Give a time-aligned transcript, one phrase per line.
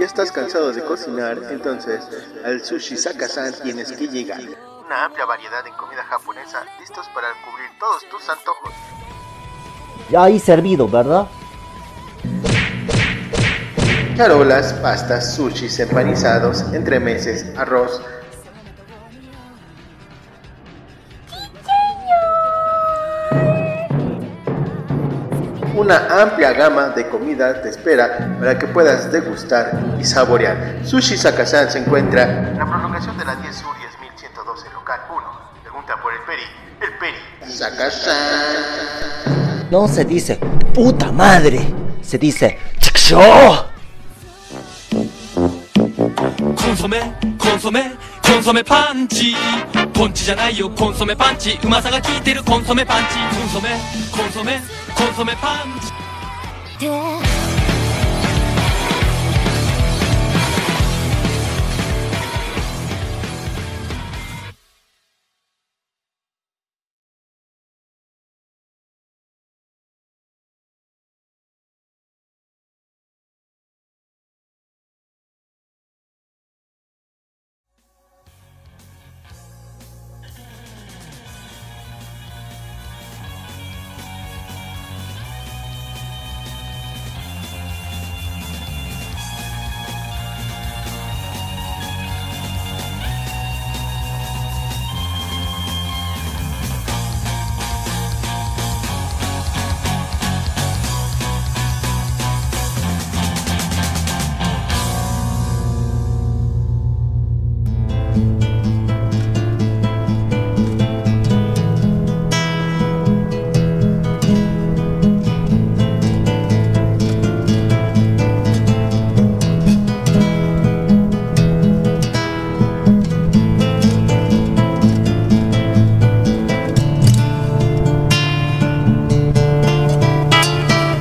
[0.00, 1.36] ¿Ya estás cansado de cocinar?
[1.50, 2.00] Entonces,
[2.42, 4.40] al Sushi Sakasan tienes que llegar.
[4.82, 8.72] Una amplia variedad en comida japonesa, listos para cubrir todos tus antojos.
[10.08, 11.28] Ya ahí servido, ¿verdad?
[14.16, 18.00] Charolas, pastas, sushis empanizados, entremeses, arroz,
[25.89, 30.79] Una amplia gama de comida te espera para que puedas degustar y saborear.
[30.83, 35.21] Sushi Sakasan se encuentra en la prolongación de la 10 Sur 10112, local 1.
[35.63, 36.43] Pregunta por el Peri.
[36.81, 37.17] El Peri.
[37.51, 38.15] Sakasan.
[39.71, 40.39] No se dice
[40.73, 43.19] puta madre, se dice ¡Chixo!
[46.55, 49.35] Consomé, consomé, consomé panchi
[49.95, 53.69] ポンチじゃないよコンソメパンチうまさが効いてるコンソメパンチコンソメ
[54.11, 54.59] コンソメ
[55.00, 55.92] consomme pants.
[56.80, 57.49] Yeah.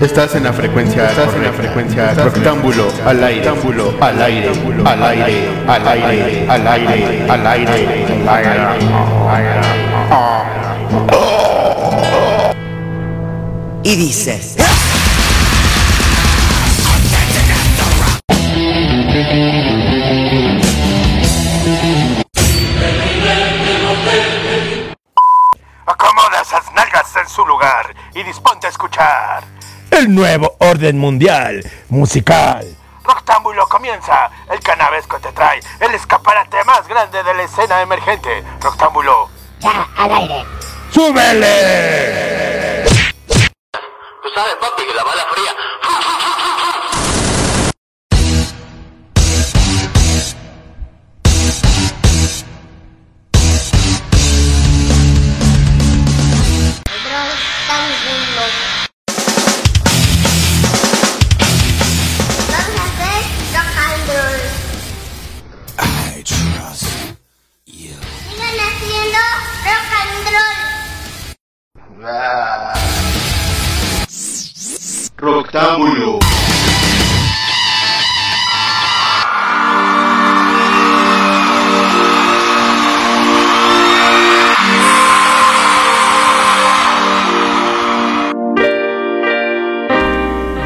[0.09, 4.51] Estás en la frecuencia, estás en la frecuencia rectángulo al aire, rectángulo al aire,
[4.83, 8.79] al aire, al aire, al aire, al aire, al aire.
[13.83, 14.57] Y dices.
[25.85, 29.48] Acomoda esas nalgas en su lugar y disponte a escuchar.
[30.09, 32.65] El nuevo orden mundial musical.
[33.03, 34.31] Roctámbulo comienza.
[34.51, 38.43] El canavesco te trae el escaparate más grande de la escena emergente.
[38.59, 39.29] Roctámbulo.
[40.89, 42.85] ¡Súbele!
[42.87, 45.53] Tú sabes papi que la bala fría
[72.01, 72.73] roll.
[75.17, 76.19] Rectángulo.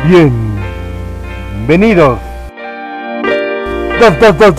[0.06, 2.20] Bienvenidos.
[4.00, 4.56] Dos, dos, dos,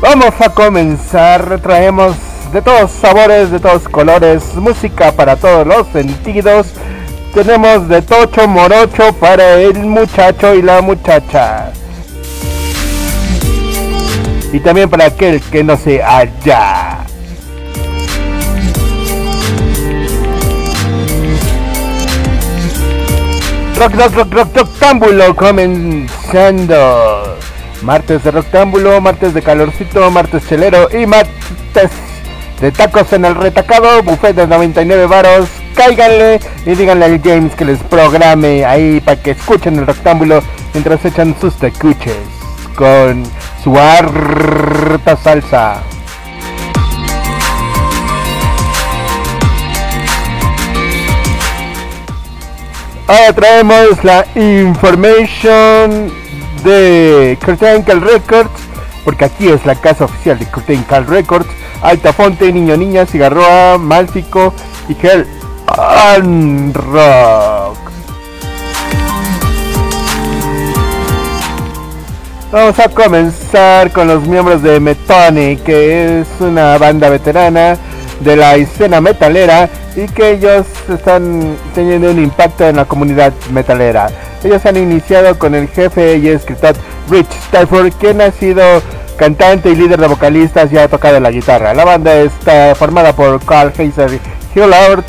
[0.00, 1.58] Vamos a comenzar.
[1.60, 2.16] Traemos
[2.52, 6.68] de todos sabores, de todos colores, música para todos los sentidos.
[7.32, 11.72] Tenemos de tocho morocho para el muchacho y la muchacha.
[14.52, 17.03] Y también para aquel que no se halla.
[23.76, 26.76] Rock, rock, rock, rock, roctámbulo comenzando.
[27.82, 31.90] Martes de roctámbulo, martes de calorcito, martes chelero y martes
[32.60, 35.48] de tacos en el retacado, buffet de 99 varos.
[35.74, 40.40] Cáiganle y díganle al James que les programe ahí para que escuchen el rectángulo
[40.72, 42.16] mientras echan sus tecuches
[42.76, 43.24] con
[43.62, 45.82] su harta salsa.
[53.06, 56.10] Ahora traemos la information
[56.64, 58.50] de Curtain Records
[59.04, 61.46] porque aquí es la casa oficial de Curtain Records,
[61.82, 64.54] Altafonte, Niño Niña, Cigarroa, Málfico
[64.88, 64.96] y
[65.66, 67.78] and Rock.
[72.50, 77.76] Vamos a comenzar con los miembros de Metony, que es una banda veterana
[78.20, 84.08] de la escena metalera y que ellos están teniendo un impacto en la comunidad metalera.
[84.42, 86.74] Ellos han iniciado con el jefe y escritor
[87.10, 88.62] Rich Stafford, quien ha sido
[89.16, 91.74] cantante y líder de vocalistas y ha tocado la guitarra.
[91.74, 94.18] La banda está formada por Carl Heiser
[94.54, 95.04] Hillard,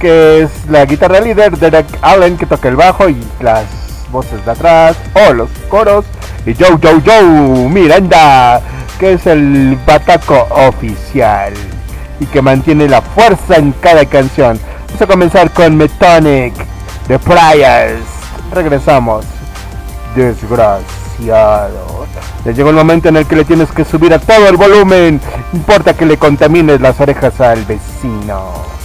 [0.00, 3.64] que es la guitarra líder, Derek Allen, que toca el bajo y las
[4.10, 6.04] voces de atrás, o los coros,
[6.46, 8.60] y Joe Joe Joe Miranda,
[8.98, 11.52] que es el bataco oficial
[12.20, 14.58] y que mantiene la fuerza en cada canción.
[14.86, 16.54] Vamos a comenzar con Metonic
[17.08, 18.06] de Priors.
[18.52, 19.24] Regresamos.
[20.14, 22.06] Desgraciado.
[22.44, 25.20] Ya llegó el momento en el que le tienes que subir a todo el volumen.
[25.52, 28.77] Importa que le contamines las orejas al vecino.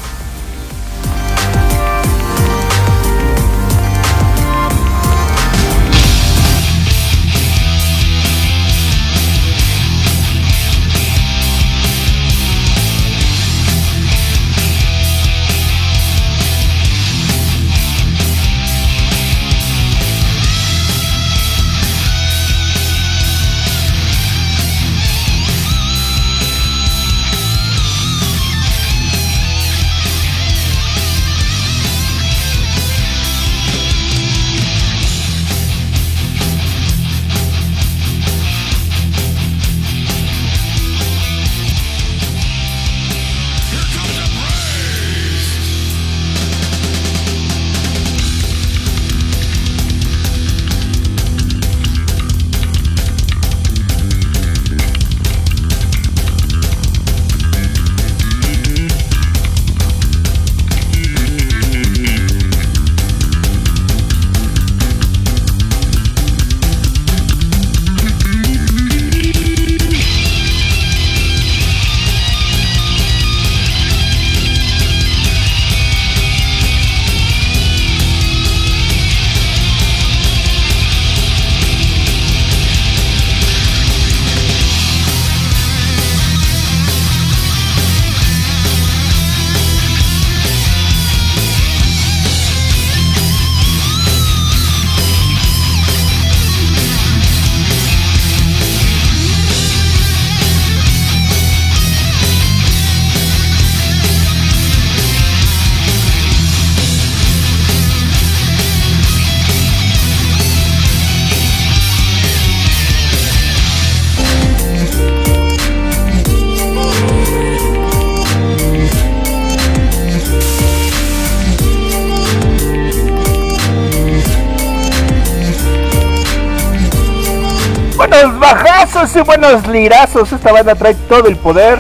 [129.16, 130.32] Y buenos lirazos.
[130.32, 131.80] Esta banda trae todo el poder.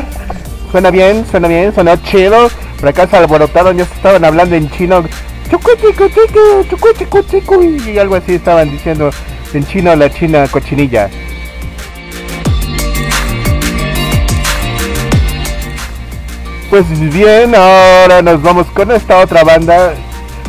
[0.71, 2.49] Suena bien, suena bien, suena chido.
[2.79, 5.03] Por acá se alborotaron, ya estaban hablando en chino.
[7.87, 9.09] Y algo así estaban diciendo
[9.53, 11.09] en chino la china cochinilla.
[16.69, 19.93] Pues bien, ahora nos vamos con esta otra banda.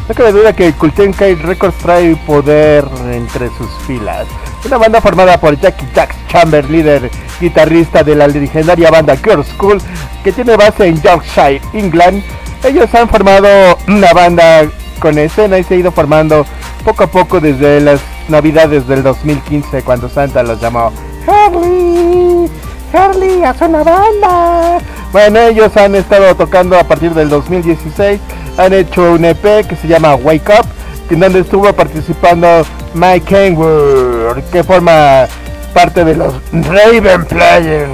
[0.09, 4.27] No cabe duda que Culten Kai Records trae poder entre sus filas.
[4.65, 9.79] Una banda formada por Jackie Jack Chamber, líder guitarrista de la legendaria banda Girl School,
[10.23, 12.23] que tiene base en Yorkshire, England.
[12.63, 13.49] Ellos han formado
[13.87, 14.67] una banda
[15.01, 16.47] con escena y se ha ido formando
[16.83, 20.91] poco a poco desde las navidades del 2015 cuando Santa los llamó
[21.27, 22.51] Harley,
[22.93, 24.79] Harley, haz una banda.
[25.13, 28.19] Bueno, ellos han estado tocando a partir del 2016,
[28.57, 30.67] han hecho un EP que se llama Wake Up,
[31.11, 35.27] en donde estuvo participando Mike Kenwood, que forma
[35.73, 37.91] parte de los Raven Players.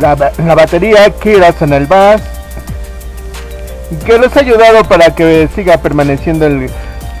[0.00, 2.22] La, la batería, Kiras en el bass,
[4.06, 6.48] que les ha ayudado para que siga permaneciendo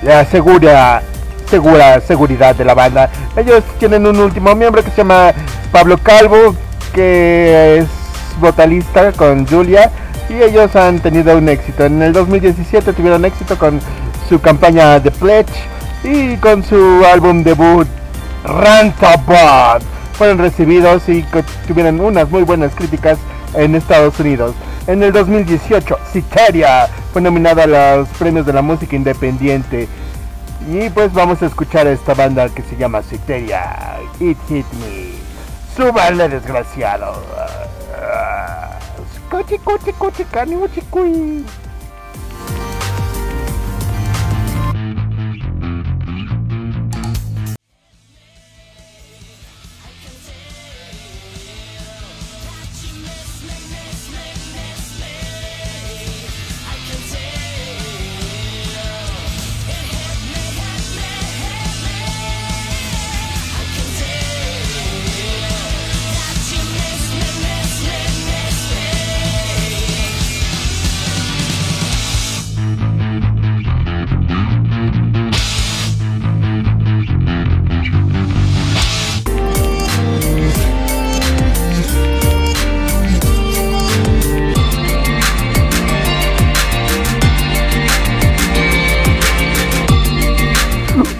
[0.02, 1.02] la segura,
[1.50, 3.10] segura seguridad de la banda.
[3.36, 5.32] Ellos tienen un último miembro que se llama
[5.70, 6.54] Pablo Calvo,
[6.94, 7.86] que es
[8.40, 9.90] vocalista con Julia
[10.28, 11.84] y ellos han tenido un éxito.
[11.84, 13.80] En el 2017 tuvieron éxito con
[14.28, 15.52] su campaña The Pledge
[16.04, 17.86] y con su álbum debut
[18.44, 19.82] Rantabot.
[20.14, 21.24] Fueron recibidos y
[21.66, 23.18] tuvieron unas muy buenas críticas
[23.54, 24.54] en Estados Unidos.
[24.86, 29.88] En el 2018, Citeria fue nominada a los premios de la música independiente.
[30.70, 33.98] Y pues vamos a escuchar a esta banda que se llama Citeria.
[34.20, 35.12] It Hit Me.
[35.76, 37.14] Súbale, desgraciado.
[39.30, 40.24] Cuchi, cuchi, cuchi,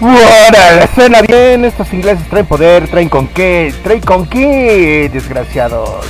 [0.03, 0.15] cui.
[0.47, 6.05] Órale, suena bien, estos ingleses traen poder, traen con qué, traen con qué, desgraciados.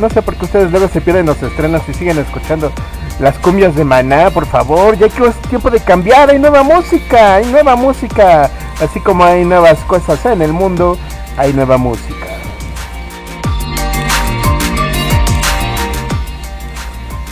[0.00, 2.72] No sé por qué ustedes luego se pierden los estrenos y siguen escuchando
[3.20, 7.36] las cumbias de maná, por favor, ya que es tiempo de cambiar, hay nueva música,
[7.36, 8.50] hay nueva música,
[8.82, 10.98] así como hay nuevas cosas en el mundo,
[11.36, 12.26] hay nueva música.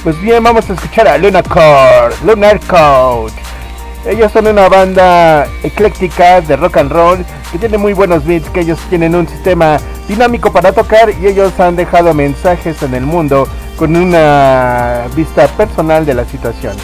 [0.04, 3.51] Pues bien, vamos a escuchar a Luna Core, Lunar Coach.
[4.06, 8.60] Ellos son una banda ecléctica de rock and roll que tiene muy buenos beats, que
[8.60, 9.78] ellos tienen un sistema
[10.08, 16.04] dinámico para tocar y ellos han dejado mensajes en el mundo con una vista personal
[16.04, 16.76] de la situación.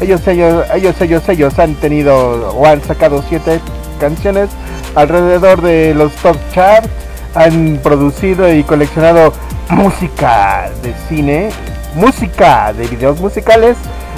[0.00, 3.60] Ellos, ellos, ellos, ellos, ellos han tenido o han sacado siete
[4.00, 4.50] canciones
[4.96, 6.88] alrededor de los top charts,
[7.34, 9.32] han producido y coleccionado
[9.70, 11.50] música de cine,
[11.94, 13.76] música de videos musicales,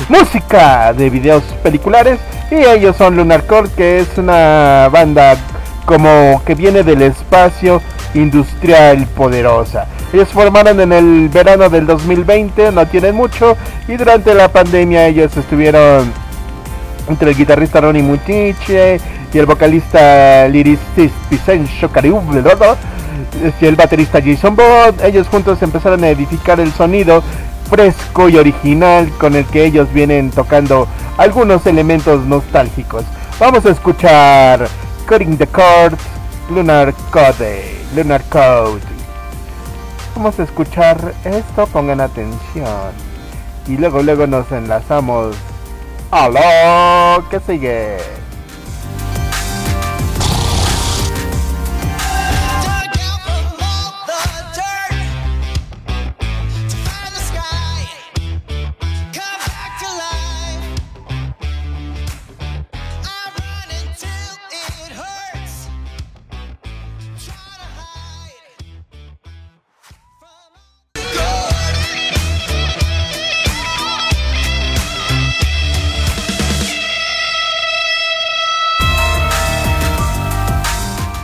[0.08, 2.18] música de videos peliculares
[2.50, 5.36] y ellos son Lunar Core que es una banda
[5.84, 7.80] como que viene del espacio
[8.14, 9.86] industrial poderosa.
[10.12, 13.56] Ellos formaron en el verano del 2020, no tienen mucho
[13.88, 16.12] y durante la pandemia ellos estuvieron
[17.08, 19.00] entre el guitarrista Ronnie Mutiche
[19.32, 22.20] y el vocalista lyricist Vicencio Cariú
[23.60, 25.02] y el baterista Jason Bond.
[25.04, 27.22] Ellos juntos empezaron a edificar el sonido
[27.68, 33.04] fresco y original con el que ellos vienen tocando algunos elementos nostálgicos.
[33.38, 34.68] Vamos a escuchar
[35.08, 36.02] Cutting the Chords,
[36.50, 38.80] Lunar Code, Lunar Code.
[40.14, 42.92] Vamos a escuchar esto, pongan atención.
[43.66, 45.36] Y luego, luego nos enlazamos
[46.10, 48.25] a lo que sigue.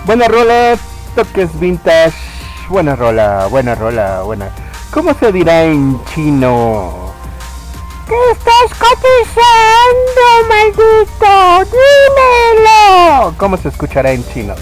[0.04, 0.76] Buena rola,
[1.14, 2.12] toques vintage.
[2.68, 4.50] Buena rola, buena rola, buena.
[4.90, 7.12] ¿Cómo se dirá en chino?
[8.08, 11.70] ¿Qué estás cotizando, maldito?
[11.70, 13.34] ¡Dímelo!
[13.38, 14.54] ¿Cómo se escuchará en chino?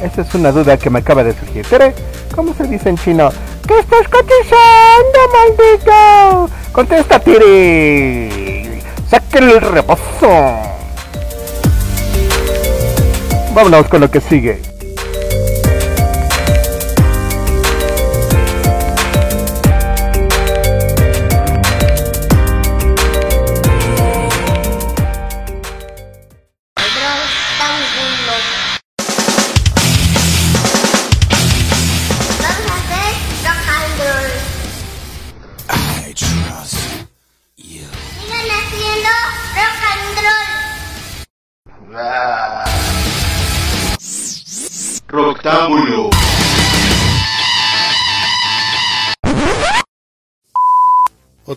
[0.00, 1.66] Esa es una duda que me acaba de surgir.
[1.66, 1.94] Tere,
[2.34, 3.30] ¿cómo se dice en chino?
[3.66, 6.54] ¿Qué estás cotizando, maldito?
[6.70, 8.82] Contesta, Tere.
[9.08, 10.58] Sáquenle el reposo.
[13.54, 14.71] Vámonos con lo que sigue.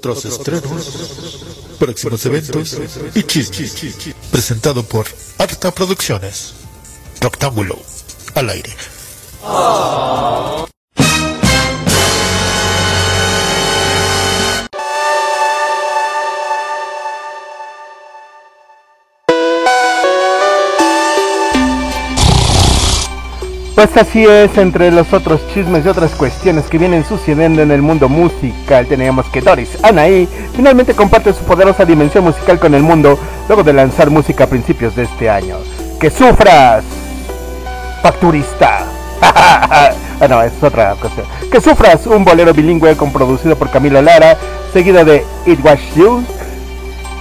[0.05, 1.39] Otros estrenos,
[1.79, 2.77] próximos eventos
[3.15, 3.73] y chismes.
[4.29, 5.07] Presentado por
[5.39, 6.53] Arta Producciones.
[7.21, 7.79] Rectángulo.
[8.35, 8.69] Al aire.
[23.85, 27.83] Pues así es, entre los otros chismes y otras cuestiones que vienen sucediendo en el
[27.83, 33.19] mundo musical, teníamos que Doris Anaí finalmente comparte su poderosa dimensión musical con el mundo
[33.47, 35.57] luego de lanzar música a principios de este año.
[35.99, 36.83] ¡Que sufras!
[38.01, 38.85] Facturista.
[40.17, 41.25] Ah, no, es otra ocasión.
[41.51, 44.37] Que sufras un bolero bilingüe con producido por Camilo Lara,
[44.73, 46.23] seguido de It Was You.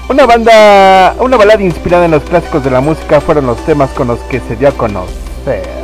[0.09, 4.07] Una banda, una balada inspirada en los clásicos de la música fueron los temas con
[4.07, 5.84] los que se dio a conocer.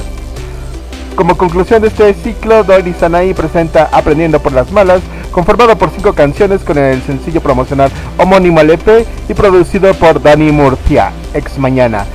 [1.21, 6.15] Como conclusión de este ciclo, Dory Sanaí presenta Aprendiendo por las Malas, conformado por cinco
[6.15, 12.07] canciones con el sencillo promocional homónimo al EP y producido por Dani Murcia, ex mañana,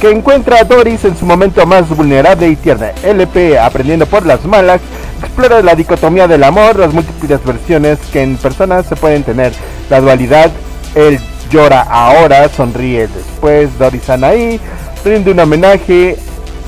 [0.00, 2.92] que encuentra a Doris en su momento más vulnerable y tierna.
[3.02, 4.80] LP Aprendiendo por las Malas
[5.20, 9.52] explora la dicotomía del amor, las múltiples versiones que en personas se pueden tener,
[9.90, 10.50] la dualidad,
[10.94, 14.58] él llora ahora, sonríe después, Doris Anaí
[15.04, 16.16] rinde un homenaje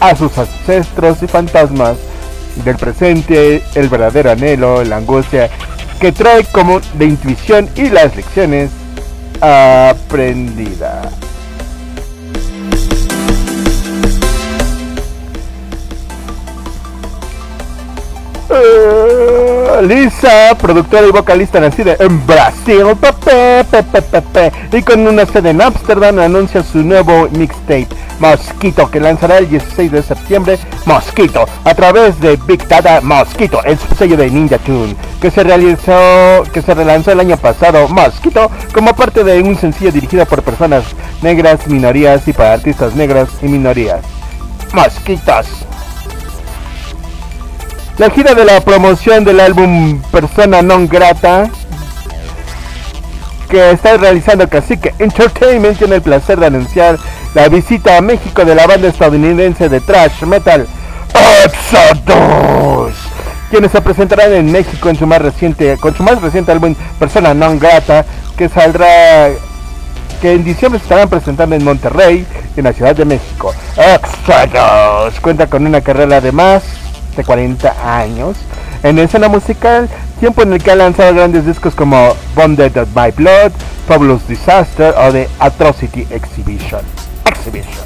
[0.01, 1.97] a sus ancestros y fantasmas
[2.65, 5.51] del presente, el verdadero anhelo, la angustia
[6.01, 8.71] que trae como de intuición y las lecciones
[9.41, 11.26] aprendidas.
[19.83, 26.19] Lisa, productora y vocalista nacida en Brasil, pepe, pepe, y con una sede en Ámsterdam,
[26.19, 32.37] anuncia su nuevo mixtape, Mosquito, que lanzará el 16 de septiembre, Mosquito, a través de
[32.47, 37.21] Big Data Mosquito, el sello de Ninja Tune, que se realizó, que se relanzó el
[37.21, 40.85] año pasado, Mosquito, como parte de un sencillo dirigido por personas
[41.23, 44.01] negras, minorías y para artistas negras y minorías.
[44.73, 45.67] Mosquitos.
[47.99, 51.49] La gira de la promoción del álbum Persona Non Grata
[53.49, 56.99] que está realizando Cacique Entertainment tiene el placer de anunciar
[57.33, 60.67] la visita a México de la banda estadounidense de thrash metal
[61.45, 62.97] Exodus
[63.49, 67.33] quienes se presentarán en México en su más reciente con su más reciente álbum Persona
[67.33, 68.05] Non Grata
[68.37, 69.31] que saldrá
[70.21, 72.27] que en diciembre se estarán presentando en Monterrey
[72.57, 73.55] en la Ciudad de México.
[73.77, 76.63] Exodus cuenta con una carrera de más
[77.17, 78.37] de 40 años
[78.83, 79.89] en escena musical,
[80.21, 83.53] tiempo en el que ha lanzado grandes discos como Bonded by Blood,
[83.89, 86.81] Fabulous Disaster o The Atrocity Exhibition,
[87.25, 87.85] Exhibition,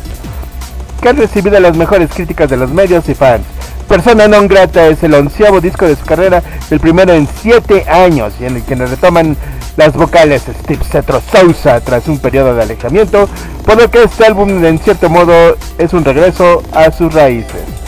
[1.00, 3.44] que han recibido las mejores críticas de los medios y fans.
[3.88, 8.34] Persona non grata es el onceavo disco de su carrera, el primero en 7 años,
[8.38, 9.36] y en el que retoman
[9.76, 13.28] las vocales Steve Cetro Sousa tras un periodo de alejamiento,
[13.66, 17.79] por lo que este álbum en cierto modo es un regreso a sus raíces.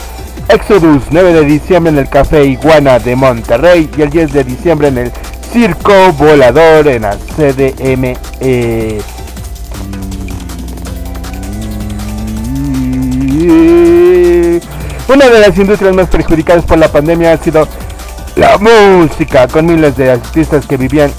[0.53, 4.89] Exodus 9 de diciembre en el Café Iguana de Monterrey y el 10 de diciembre
[4.89, 5.11] en el
[5.51, 8.15] Circo Volador en la CDM.
[8.39, 9.01] eh,
[15.07, 17.67] Una de las industrias más perjudicadas por la pandemia ha sido
[18.35, 21.11] la música, con miles de artistas que vivían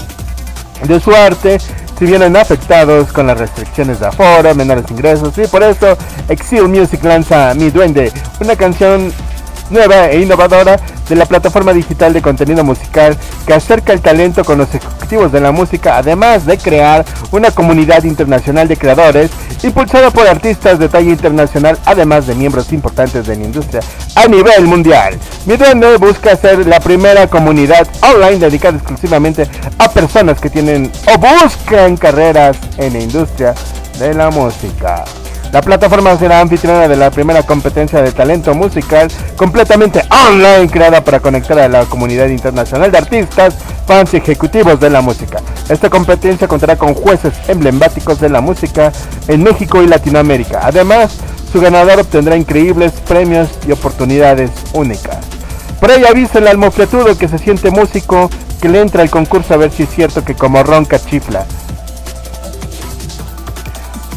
[0.87, 1.57] de su arte
[1.97, 5.97] si vienen afectados con las restricciones de aforo, menores ingresos y por eso
[6.29, 9.11] Exil Music lanza Mi Duende, una canción
[9.69, 14.57] nueva e innovadora de la plataforma digital de contenido musical que acerca el talento con
[14.57, 19.31] los ejecutivos de la música, además de crear una comunidad internacional de creadores
[19.63, 23.81] impulsada por artistas de talla internacional, además de miembros importantes de la industria
[24.15, 25.17] a nivel mundial.
[25.45, 29.47] Mi Duende busca ser la primera comunidad online dedicada exclusivamente
[29.77, 33.53] a personas que tienen o buscan carreras en la industria
[33.99, 35.05] de la música.
[35.51, 41.19] La plataforma será anfitriona de la primera competencia de talento musical completamente online creada para
[41.19, 43.55] conectar a la comunidad internacional de artistas,
[43.87, 45.39] fans y ejecutivos de la música.
[45.69, 48.91] Esta competencia contará con jueces emblemáticos de la música
[49.27, 50.59] en México y Latinoamérica.
[50.63, 51.15] Además,
[51.51, 55.17] su ganador obtendrá increíbles premios y oportunidades únicas.
[55.79, 58.29] Por ello avisa al mofletudo que se siente músico
[58.61, 61.45] que le entra al concurso a ver si es cierto que como ronca chifla.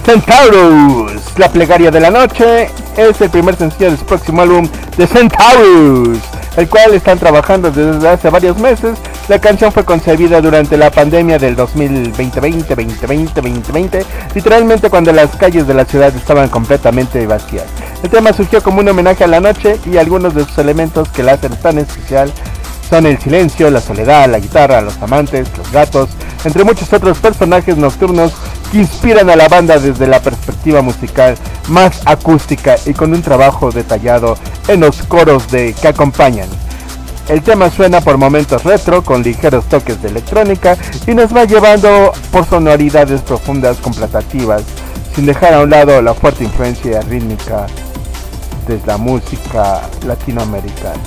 [0.05, 5.07] Centaurus, la plegaria de la noche, es el primer sencillo de su próximo álbum de
[5.07, 6.19] Centaurus,
[6.57, 8.97] el cual están trabajando desde hace varios meses.
[9.29, 15.67] La canción fue concebida durante la pandemia del 2020, 2020, 2020, literalmente cuando las calles
[15.67, 17.67] de la ciudad estaban completamente vacías.
[18.03, 21.23] El tema surgió como un homenaje a la noche y algunos de sus elementos que
[21.23, 22.33] la hacen tan especial
[22.89, 26.09] son el silencio, la soledad, la guitarra, los amantes, los gatos,
[26.45, 28.33] entre muchos otros personajes nocturnos
[28.71, 31.37] que inspiran a la banda desde la perspectiva musical
[31.69, 34.37] más acústica y con un trabajo detallado
[34.69, 36.49] en los coros de que acompañan.
[37.29, 42.13] El tema suena por momentos retro con ligeros toques de electrónica y nos va llevando
[42.33, 44.63] por sonoridades profundas completativas,
[45.15, 47.67] sin dejar a un lado la fuerte influencia rítmica
[48.67, 51.03] de la música latinoamericana.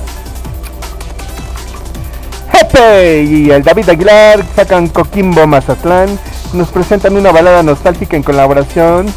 [2.51, 6.19] Jepe y el David Aguilar sacan Coquimbo Mazatlán,
[6.53, 9.07] nos presentan una balada nostálgica en colaboración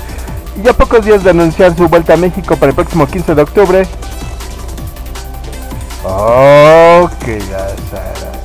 [0.63, 3.43] y a pocos días de anunciar su vuelta a México para el próximo 15 de
[3.43, 3.87] octubre,
[6.07, 8.39] Oh, que las arañas.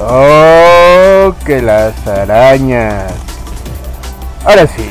[0.00, 3.12] Oh, que las arañas.
[4.44, 4.90] Ahora sí.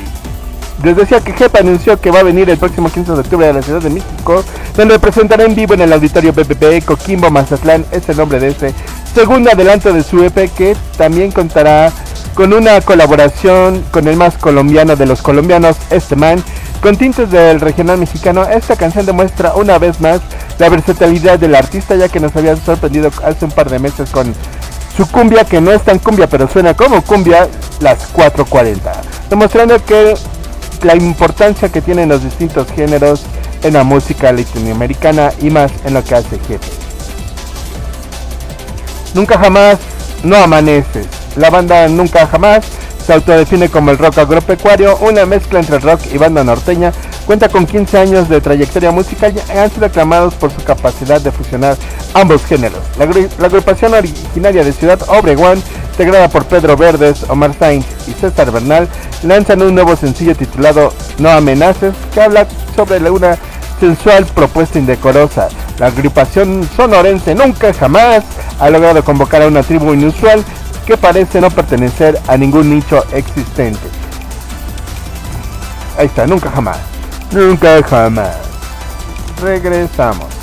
[0.83, 3.53] Les decía que Jepa anunció que va a venir el próximo 15 de octubre a
[3.53, 4.43] la Ciudad de México,
[4.75, 8.73] donde presentará en vivo en el auditorio PPP Coquimbo Mazatlán, es el nombre de este
[9.13, 11.91] segundo adelanto de su EP que también contará
[12.33, 16.43] con una colaboración con el más colombiano de los colombianos, este man,
[16.81, 18.43] con tintes del regional mexicano.
[18.43, 20.21] Esta canción demuestra una vez más
[20.59, 24.33] la versatilidad del artista, ya que nos había sorprendido hace un par de meses con
[24.95, 27.47] su cumbia, que no es tan cumbia, pero suena como cumbia,
[27.79, 28.91] las 440,
[29.29, 30.15] demostrando que
[30.83, 33.23] la importancia que tienen los distintos géneros
[33.63, 36.71] en la música latinoamericana y más en lo que hace Jefe.
[39.13, 39.77] Nunca jamás
[40.23, 41.20] no amaneces.
[41.35, 42.65] La banda Nunca jamás
[43.05, 46.91] se autodefine como el rock agropecuario, una mezcla entre rock y banda norteña.
[47.25, 51.31] Cuenta con 15 años de trayectoria musical y han sido aclamados por su capacidad de
[51.31, 51.77] fusionar
[52.13, 52.79] ambos géneros.
[52.99, 58.11] La, agru- la agrupación originaria de Ciudad Obregón, integrada por Pedro Verdes, Omar Sainz y
[58.11, 58.87] César Bernal,
[59.23, 63.37] lanzan un nuevo sencillo titulado No amenaces, que habla sobre una
[63.79, 65.47] sensual propuesta indecorosa.
[65.79, 68.23] La agrupación sonorense nunca jamás
[68.59, 70.43] ha logrado convocar a una tribu inusual
[70.91, 73.79] que parece no pertenecer a ningún nicho existente.
[75.97, 76.79] Ahí está, nunca jamás.
[77.31, 78.35] Nunca jamás.
[79.41, 80.40] Regresamos.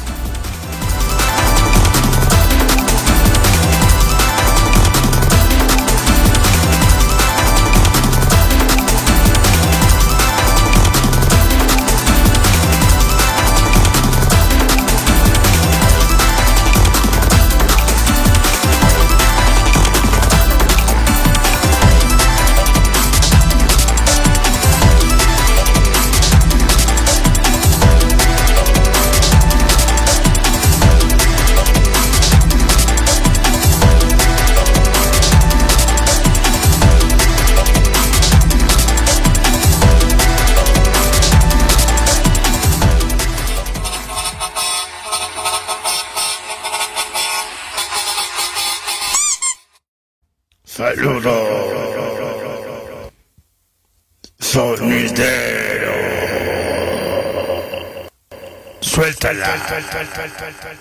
[60.49, 60.78] Good, good.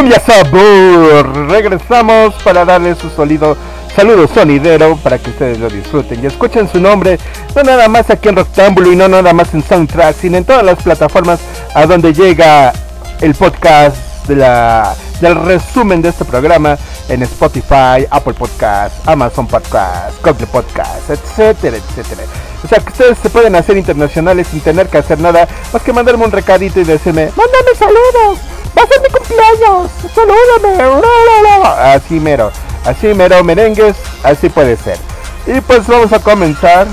[0.00, 1.50] Cumbia, sabor.
[1.50, 3.54] Regresamos para darle su sólido
[3.94, 7.18] saludo sonidero para que ustedes lo disfruten y escuchen su nombre
[7.54, 10.62] no nada más aquí en Rectángulo y no nada más en Soundtrack, sino en todas
[10.62, 11.40] las plataformas
[11.74, 12.72] a donde llega
[13.20, 16.78] el podcast de la, del resumen de este programa
[17.10, 22.22] en Spotify, Apple Podcast, Amazon Podcast, Google Podcast, etcétera, etcétera.
[22.64, 25.92] O sea que ustedes se pueden hacer internacionales sin tener que hacer nada más que
[25.92, 28.38] mandarme un recadito y decirme, mándame saludos,
[28.76, 31.92] va a ser mi cumpleaños, salúdame, la, la, la".
[31.94, 32.50] así mero,
[32.84, 34.98] así mero merengues, así puede ser.
[35.46, 36.86] Y pues vamos a comenzar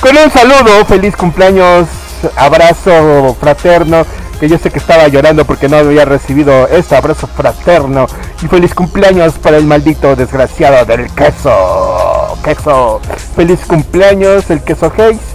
[0.00, 1.88] con un saludo, feliz cumpleaños,
[2.36, 4.04] abrazo fraterno,
[4.38, 8.06] que yo sé que estaba llorando porque no había recibido este abrazo fraterno.
[8.42, 12.36] Y feliz cumpleaños para el maldito desgraciado del queso.
[12.44, 13.00] Queso.
[13.34, 15.33] Feliz cumpleaños, el queso Hayes.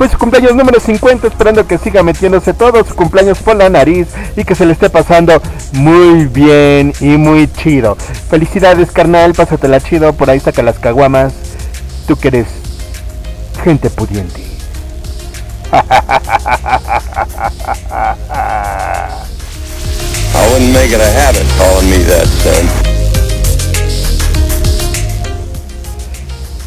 [0.00, 4.08] Fue su cumpleaños número 50, esperando que siga metiéndose todo su cumpleaños por la nariz
[4.34, 7.98] y que se le esté pasando muy bien y muy chido.
[8.30, 11.34] Felicidades, carnal, pásatela chido, por ahí saca las caguamas.
[12.08, 12.46] Tú que eres
[13.62, 14.40] gente pudiente.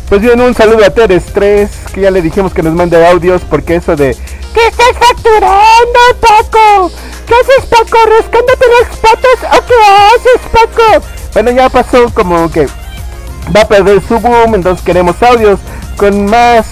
[0.10, 3.42] Pues bien, un saludo a Teres 3, que ya le dijimos que nos mande audios
[3.50, 4.16] porque eso de
[4.54, 6.92] ¿Qué estás facturando, Paco?
[7.26, 7.98] ¿Qué haces, Paco?
[8.06, 9.74] ¿Rascándote las patas o qué
[10.14, 11.06] haces, Paco?
[11.34, 12.68] Bueno, ya pasó como que
[13.56, 15.60] va a perder su boom, entonces queremos audios
[15.98, 16.68] con más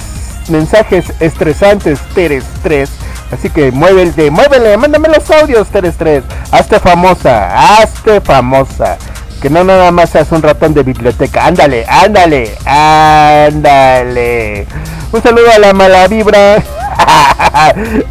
[0.50, 2.90] mensajes estresantes, Teres 3.
[3.32, 6.24] Así que muévele, muévele, mándame los audios, Teres 3.
[6.52, 8.98] Hazte famosa, hazte famosa.
[9.42, 11.48] Que no nada más seas un ratón de biblioteca.
[11.48, 14.68] Ándale, ándale, ándale.
[15.12, 16.58] Un saludo a la mala vibra.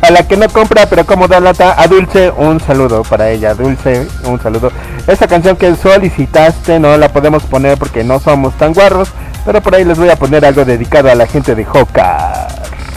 [0.02, 1.80] a la que no compra pero como da lata.
[1.80, 3.54] A Dulce, un saludo para ella.
[3.54, 4.72] Dulce, un saludo.
[5.06, 9.10] Esta canción que solicitaste no la podemos poner porque no somos tan guarros.
[9.46, 12.48] Pero por ahí les voy a poner algo dedicado a la gente de Joca.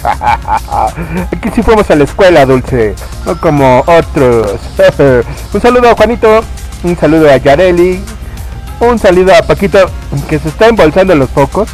[1.31, 2.95] Aquí sí fuimos a la escuela, Dulce.
[3.25, 4.59] No como otros.
[5.53, 6.41] un saludo a Juanito.
[6.83, 8.01] Un saludo a Yareli.
[8.89, 9.79] Un saludo a Paquito
[10.29, 11.69] que se está embolsando los focos.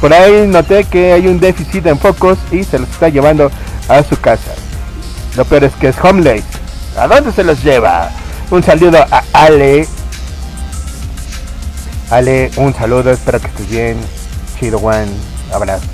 [0.00, 3.50] Por ahí noté que hay un déficit en focos y se los está llevando
[3.88, 4.52] a su casa.
[5.36, 6.44] Lo peor es que es homeless.
[6.96, 8.10] ¿A dónde se los lleva?
[8.50, 9.86] Un saludo a Ale.
[12.10, 13.98] Ale, un saludo, espero que estés bien.
[14.58, 15.06] Chido Juan,
[15.52, 15.84] abrazo.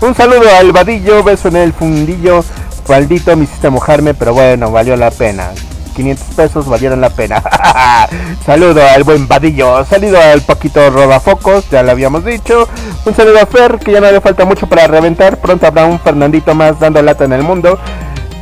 [0.00, 2.42] Un saludo al vadillo, beso en el fundillo.
[2.88, 5.50] Maldito, me hiciste mojarme, pero bueno, valió la pena.
[5.92, 7.42] 500 pesos valieron la pena.
[8.46, 9.84] saludo al buen vadillo.
[9.84, 12.68] Saludo al poquito rodafocos, ya lo habíamos dicho.
[13.04, 15.38] Un saludo a Fer, que ya no le falta mucho para reventar.
[15.38, 17.78] Pronto habrá un Fernandito más dando lata en el mundo.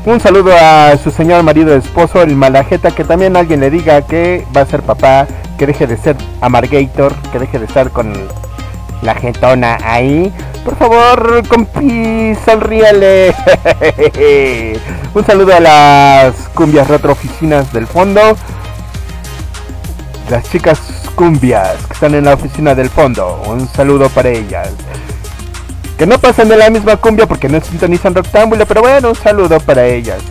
[0.06, 4.46] Un saludo a su señor marido esposo, el Malajeta, que también alguien le diga que
[4.56, 5.26] va a ser papá,
[5.58, 8.14] que deje de ser amargator, que deje de estar con
[9.02, 10.32] la gentona ahí.
[10.64, 13.34] Por favor, compi, sonríale.
[15.14, 18.20] Un saludo a las cumbias retro oficinas del fondo.
[20.28, 20.78] Las chicas
[21.14, 23.42] cumbias que están en la oficina del fondo.
[23.46, 24.68] Un saludo para ellas.
[25.98, 29.60] Que no pasan de la misma cumbia porque no sintonizan Rectángulo, pero bueno, un saludo
[29.60, 30.22] para ellas.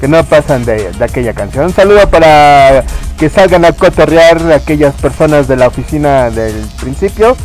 [0.00, 1.66] Que no pasan de, de aquella canción.
[1.66, 2.84] Un saludo para
[3.18, 7.36] que salgan a cotorrear aquellas personas de la oficina del principio.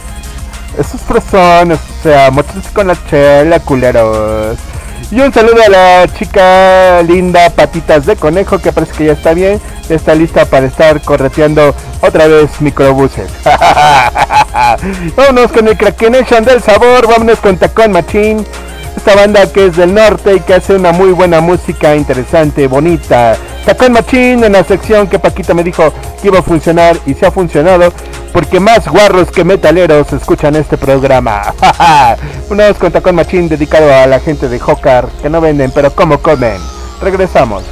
[0.79, 4.57] Esos personas, o sea, mostrarse con la chela, culeros.
[5.11, 9.33] Y un saludo a la chica linda Patitas de Conejo que parece que ya está
[9.33, 13.29] bien, está lista para estar correteando otra vez microbuses.
[15.17, 18.45] vámonos con el Krakenation del sabor, vámonos con Tacón Machín.
[18.95, 23.35] Esta banda que es del norte y que hace una muy buena música interesante, bonita.
[23.65, 27.25] Tacón Machín en la sección que Paquita me dijo que iba a funcionar y se
[27.25, 27.93] ha funcionado
[28.33, 31.53] porque más guarros que metaleros escuchan este programa.
[32.49, 36.19] Unos con Tacón Machín dedicado a la gente de Jocar que no venden pero como
[36.19, 36.59] comen.
[37.01, 37.63] Regresamos.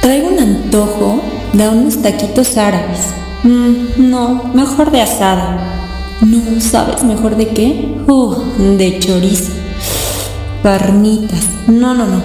[0.00, 1.20] Traigo un antojo
[1.52, 3.25] de unos taquitos árabes.
[3.46, 5.56] Mm, no, mejor de asada.
[6.20, 7.96] No, ¿sabes mejor de qué?
[8.08, 8.34] Uh,
[8.76, 9.52] de chorizo.
[10.64, 11.44] Carnitas.
[11.68, 12.24] No, no, no.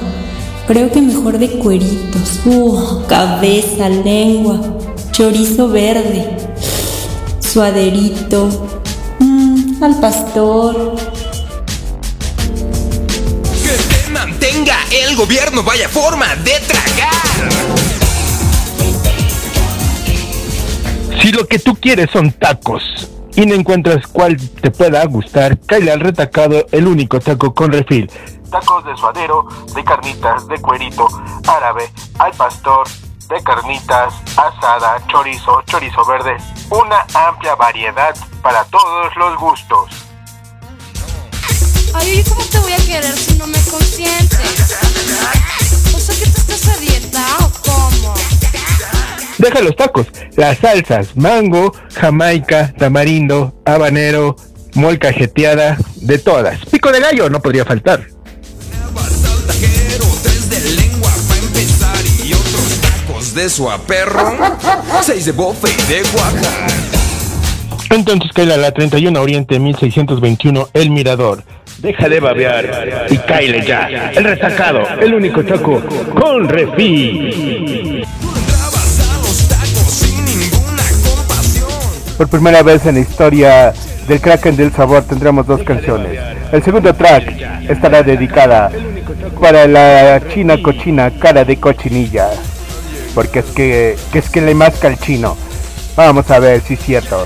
[0.66, 2.40] Creo que mejor de cueritos.
[2.44, 4.60] Uh, cabeza, lengua.
[5.12, 6.38] Chorizo verde.
[7.40, 8.50] Suaderito.
[9.20, 10.96] Mm, al pastor.
[13.62, 17.81] Que te mantenga el gobierno, vaya forma de tragar.
[21.20, 22.84] Si lo que tú quieres son tacos
[23.36, 28.10] y no encuentras cuál te pueda gustar, cállale al retacado el único taco con refil.
[28.50, 31.08] Tacos de suadero, de carnitas, de cuerito,
[31.48, 32.88] árabe, al pastor,
[33.30, 36.38] de carnitas, asada, chorizo, chorizo verde.
[36.70, 39.90] Una amplia variedad para todos los gustos.
[41.94, 44.78] Ay, ¿cómo te voy a querer si no me consientes?
[45.94, 46.16] O sea
[46.48, 46.51] tú
[49.42, 50.06] Deja los tacos,
[50.38, 54.36] las salsas, mango, jamaica, tamarindo, habanero,
[54.76, 56.64] molcajeteada, de todas.
[56.66, 58.06] Pico de gallo no podría faltar.
[63.34, 63.50] De
[65.24, 66.68] de bofe y de Oaxaca.
[67.90, 71.44] Entonces cae la 31 Oriente 1621 El Mirador.
[71.80, 74.12] Deja de babear y cáele ya.
[74.14, 75.82] El retacado, el único taco
[76.14, 78.06] con refil.
[82.22, 83.74] Por primera vez en la historia
[84.08, 86.20] del Kraken del Sabor tendremos dos canciones.
[86.52, 87.34] El segundo track
[87.68, 88.70] estará dedicada
[89.42, 92.30] para la china cochina cara de cochinilla.
[93.16, 95.36] Porque es que, es que le masca el chino.
[95.96, 97.26] Vamos a ver si es cierto.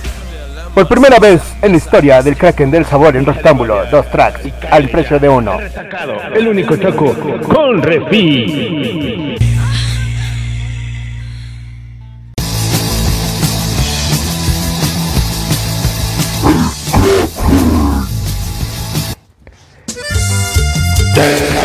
[0.73, 4.87] Por primera vez en la historia del Kraken del Sabor en Rectángulo, dos tracks al
[4.87, 5.57] precio de uno.
[6.33, 7.83] El único taco con
[21.15, 21.55] Death.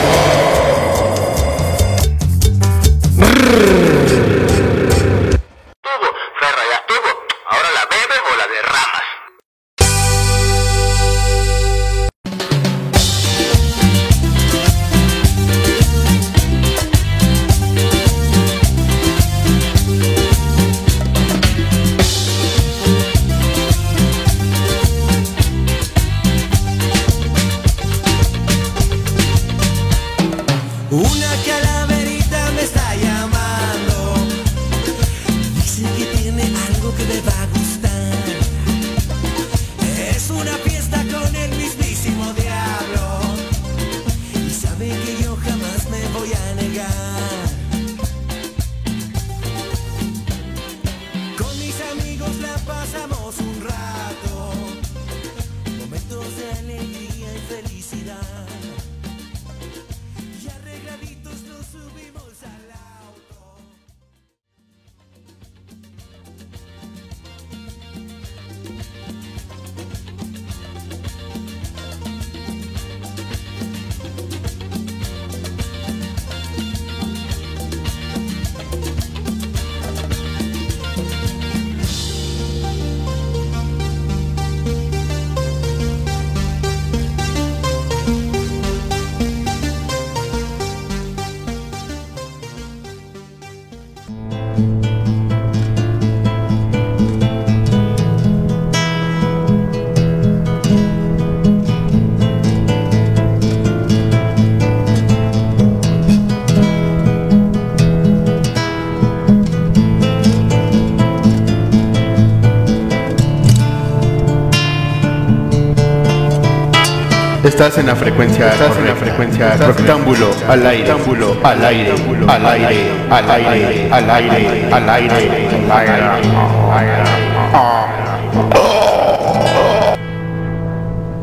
[117.60, 119.54] Estás en la frecuencia, estás en la frecuencia.
[119.58, 121.92] Rectángulo al aire, rectángulo al aire,
[122.26, 126.22] al aire, al aire, al aire, al aire, al aire.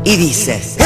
[0.04, 0.77] Y dice.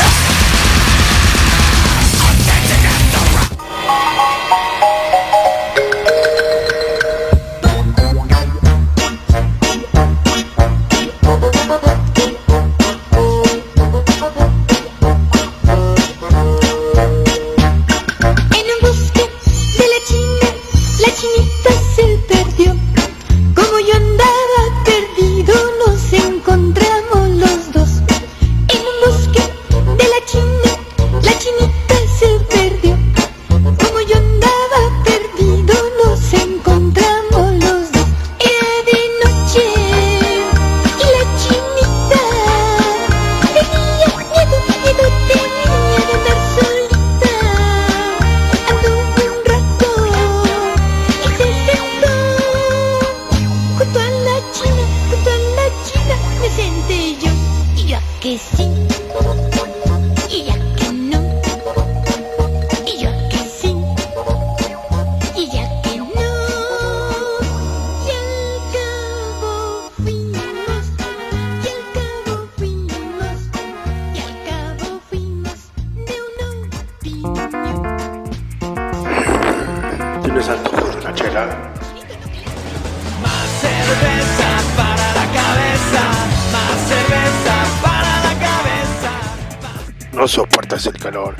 [90.22, 91.34] ¿No soportas el calor?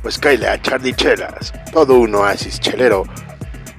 [0.00, 3.02] Pues cáile a Charlie Chelas, todo un oasis chelero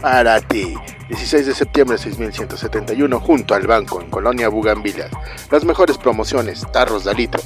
[0.02, 0.76] para ti.
[1.08, 5.12] 16 de septiembre 6171 junto al banco en Colonia Bugambilias.
[5.50, 7.42] Las mejores promociones, tarros de litro.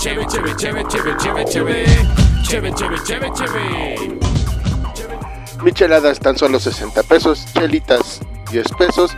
[0.00, 1.86] Cheve, cheve, cheve, cheve, cheve, cheve.
[2.42, 4.18] Cheve, cheve, cheve, cheve.
[5.62, 9.16] Micheladas tan solo 60 pesos, chelitas 10 pesos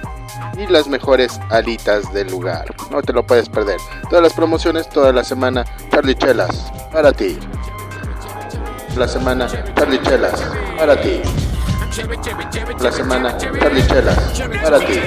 [0.61, 2.67] y las mejores alitas del lugar.
[2.91, 3.79] No te lo puedes perder.
[4.09, 7.39] Todas las promociones, toda la semana, Charlie Chelas, para ti.
[8.97, 10.43] La semana, Charlie Chelas,
[10.77, 11.23] para ti.
[12.81, 14.19] La semana, Charlie Chelas,
[14.63, 15.01] para ti.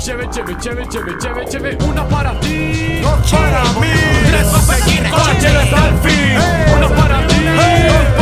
[0.00, 3.00] Cheve, cheve, cheve, cheve, cheve, cheve, una para ti.
[3.02, 3.92] No para mí.
[4.30, 6.76] Tres para seguir con la cheve hasta el fin.
[6.76, 8.17] Una para ti.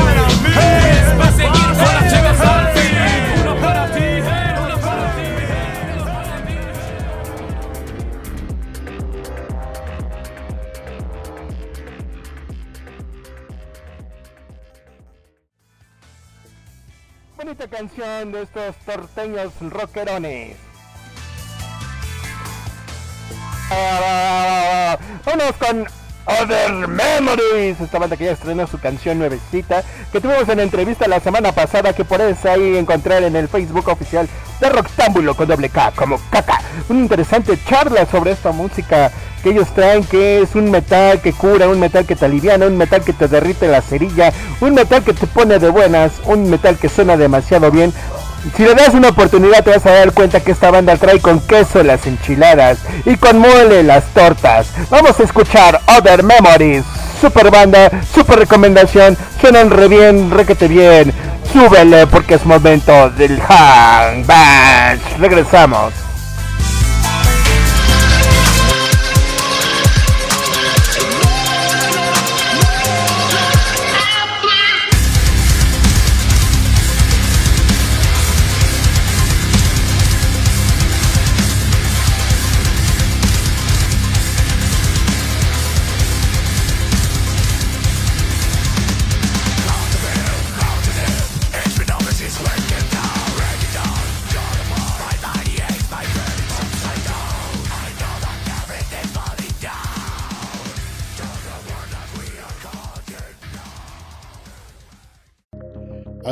[17.46, 20.56] Bonita canción de estos torteños rockerones.
[23.70, 25.86] Ah, Vámonos con
[26.26, 31.20] Other Memories, esta banda que ya estrenó su canción nuevecita, que tuvimos en entrevista la
[31.20, 34.28] semana pasada, que podés ahí encontrar en el Facebook oficial
[34.60, 36.60] de Rocktámbulo con doble K, como caca.
[36.88, 39.12] Una interesante charla sobre esta música
[39.42, 42.76] que ellos traen, que es un metal que cura, un metal que te aliviana, un
[42.76, 46.76] metal que te derrite la cerilla, un metal que te pone de buenas, un metal
[46.76, 47.92] que suena demasiado bien.
[48.54, 51.40] Si le das una oportunidad te vas a dar cuenta que esta banda trae con
[51.40, 54.68] queso las enchiladas y con mole las tortas.
[54.90, 56.84] Vamos a escuchar Other Memories.
[57.20, 59.16] Super banda, super recomendación.
[59.40, 61.12] Suenan re bien, requete bien.
[61.52, 64.98] Súbele porque es momento del Hang Bang.
[65.18, 66.05] Regresamos.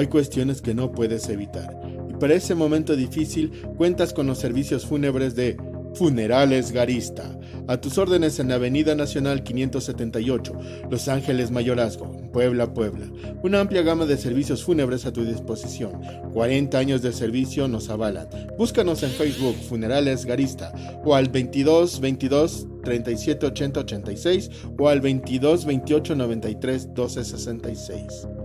[0.04, 1.80] Hay cuestiones que no puedes evitar.
[2.10, 5.56] Y para ese momento difícil cuentas con los servicios fúnebres de
[5.94, 7.24] Funerales Garista.
[7.68, 10.52] A tus órdenes en Avenida Nacional 578,
[10.90, 12.20] Los Ángeles Mayorazgo.
[12.34, 13.06] Puebla, Puebla.
[13.42, 15.92] Una amplia gama de servicios fúnebres a tu disposición.
[16.34, 18.28] 40 años de servicio nos avalan.
[18.58, 25.64] Búscanos en Facebook Funerales Garista o al 22 22 37 80 86 o al 22
[25.64, 28.43] 28 93 12 66.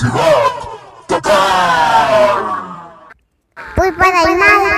[0.00, 0.12] Del
[4.36, 4.77] mal.